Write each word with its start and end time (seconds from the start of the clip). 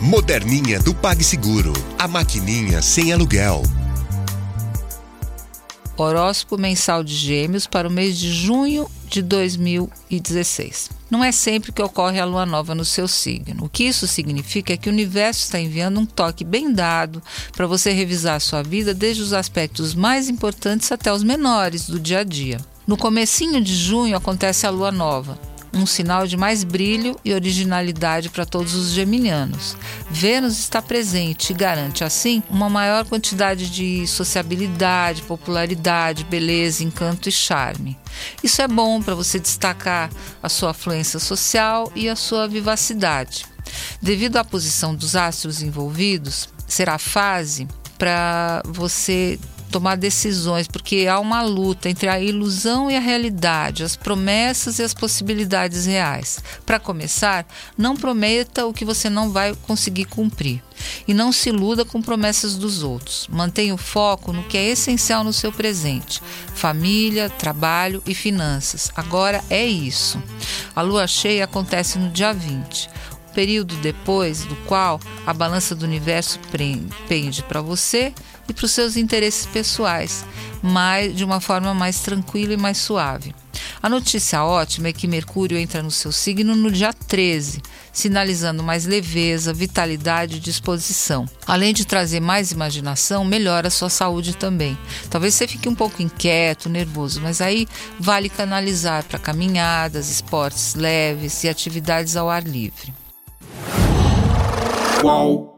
Moderninha 0.00 0.78
do 0.78 0.94
PagSeguro. 0.94 1.72
A 1.98 2.06
maquininha 2.06 2.82
sem 2.82 3.14
aluguel. 3.14 3.62
Horóscopo 5.96 6.60
mensal 6.60 7.02
de 7.02 7.14
Gêmeos 7.14 7.66
para 7.66 7.88
o 7.88 7.90
mês 7.90 8.18
de 8.18 8.30
junho 8.30 8.90
de 9.08 9.22
2016. 9.22 10.90
Não 11.10 11.24
é 11.24 11.32
sempre 11.32 11.72
que 11.72 11.80
ocorre 11.80 12.20
a 12.20 12.26
lua 12.26 12.44
nova 12.44 12.74
no 12.74 12.84
seu 12.84 13.08
signo. 13.08 13.64
O 13.64 13.70
que 13.70 13.84
isso 13.84 14.06
significa 14.06 14.74
é 14.74 14.76
que 14.76 14.90
o 14.90 14.92
universo 14.92 15.44
está 15.44 15.58
enviando 15.58 15.98
um 15.98 16.04
toque 16.04 16.44
bem 16.44 16.70
dado 16.70 17.22
para 17.52 17.66
você 17.66 17.90
revisar 17.90 18.34
a 18.36 18.40
sua 18.40 18.62
vida 18.62 18.92
desde 18.92 19.22
os 19.22 19.32
aspectos 19.32 19.94
mais 19.94 20.28
importantes 20.28 20.92
até 20.92 21.10
os 21.10 21.22
menores 21.22 21.88
do 21.88 21.98
dia 21.98 22.18
a 22.18 22.24
dia. 22.24 22.60
No 22.86 22.98
comecinho 22.98 23.62
de 23.62 23.74
junho 23.74 24.14
acontece 24.14 24.66
a 24.66 24.70
lua 24.70 24.92
nova, 24.92 25.40
um 25.76 25.86
sinal 25.86 26.26
de 26.26 26.36
mais 26.36 26.64
brilho 26.64 27.16
e 27.24 27.34
originalidade 27.34 28.30
para 28.30 28.46
todos 28.46 28.74
os 28.74 28.90
geminianos. 28.90 29.76
Vênus 30.10 30.58
está 30.58 30.80
presente 30.80 31.50
e 31.50 31.54
garante, 31.54 32.02
assim, 32.02 32.42
uma 32.48 32.68
maior 32.68 33.04
quantidade 33.04 33.70
de 33.70 34.06
sociabilidade, 34.06 35.22
popularidade, 35.22 36.24
beleza, 36.24 36.82
encanto 36.82 37.28
e 37.28 37.32
charme. 37.32 37.96
Isso 38.42 38.62
é 38.62 38.68
bom 38.68 39.02
para 39.02 39.14
você 39.14 39.38
destacar 39.38 40.10
a 40.42 40.48
sua 40.48 40.70
afluência 40.70 41.18
social 41.18 41.92
e 41.94 42.08
a 42.08 42.16
sua 42.16 42.48
vivacidade. 42.48 43.44
Devido 44.00 44.36
à 44.36 44.44
posição 44.44 44.94
dos 44.94 45.14
astros 45.14 45.60
envolvidos, 45.60 46.48
será 46.66 46.98
fase 46.98 47.68
para 47.98 48.62
você 48.64 49.38
tomar 49.76 49.96
decisões, 49.96 50.66
porque 50.66 51.06
há 51.06 51.20
uma 51.20 51.42
luta 51.42 51.90
entre 51.90 52.08
a 52.08 52.18
ilusão 52.18 52.90
e 52.90 52.96
a 52.96 53.00
realidade, 53.00 53.84
as 53.84 53.94
promessas 53.94 54.78
e 54.78 54.82
as 54.82 54.94
possibilidades 54.94 55.84
reais. 55.84 56.42
Para 56.64 56.80
começar, 56.80 57.46
não 57.76 57.94
prometa 57.94 58.64
o 58.64 58.72
que 58.72 58.86
você 58.86 59.10
não 59.10 59.30
vai 59.30 59.54
conseguir 59.66 60.06
cumprir. 60.06 60.62
E 61.06 61.12
não 61.12 61.30
se 61.30 61.50
iluda 61.50 61.84
com 61.84 62.00
promessas 62.00 62.56
dos 62.56 62.82
outros. 62.82 63.28
Mantenha 63.30 63.74
o 63.74 63.78
foco 63.78 64.32
no 64.32 64.44
que 64.44 64.56
é 64.56 64.68
essencial 64.68 65.22
no 65.22 65.32
seu 65.32 65.52
presente: 65.52 66.22
família, 66.54 67.28
trabalho 67.28 68.02
e 68.06 68.14
finanças. 68.14 68.90
Agora 68.96 69.44
é 69.50 69.64
isso. 69.66 70.22
A 70.74 70.80
lua 70.80 71.06
cheia 71.06 71.44
acontece 71.44 71.98
no 71.98 72.10
dia 72.10 72.32
20 72.32 72.95
período 73.36 73.76
depois 73.76 74.46
do 74.46 74.56
qual 74.64 74.98
a 75.26 75.34
balança 75.34 75.74
do 75.74 75.84
universo 75.84 76.40
pende 77.06 77.42
para 77.42 77.60
você 77.60 78.14
e 78.48 78.54
para 78.54 78.64
os 78.64 78.72
seus 78.72 78.96
interesses 78.96 79.44
pessoais, 79.44 80.24
mas 80.62 81.14
de 81.14 81.22
uma 81.22 81.38
forma 81.38 81.74
mais 81.74 82.00
tranquila 82.00 82.54
e 82.54 82.56
mais 82.56 82.78
suave. 82.78 83.34
A 83.82 83.90
notícia 83.90 84.42
ótima 84.42 84.88
é 84.88 84.92
que 84.92 85.06
Mercúrio 85.06 85.58
entra 85.58 85.82
no 85.82 85.90
seu 85.90 86.10
signo 86.10 86.56
no 86.56 86.72
dia 86.72 86.94
13, 86.94 87.60
sinalizando 87.92 88.62
mais 88.62 88.86
leveza, 88.86 89.52
vitalidade 89.52 90.36
e 90.36 90.40
disposição. 90.40 91.28
Além 91.46 91.74
de 91.74 91.84
trazer 91.84 92.20
mais 92.20 92.52
imaginação, 92.52 93.22
melhora 93.22 93.68
a 93.68 93.70
sua 93.70 93.90
saúde 93.90 94.34
também. 94.34 94.78
Talvez 95.10 95.34
você 95.34 95.46
fique 95.46 95.68
um 95.68 95.74
pouco 95.74 96.02
inquieto, 96.02 96.70
nervoso, 96.70 97.20
mas 97.20 97.42
aí 97.42 97.68
vale 98.00 98.30
canalizar 98.30 99.04
para 99.04 99.18
caminhadas, 99.18 100.10
esportes 100.10 100.74
leves 100.74 101.44
e 101.44 101.50
atividades 101.50 102.16
ao 102.16 102.30
ar 102.30 102.42
livre. 102.42 103.05
Qual? 105.00 105.55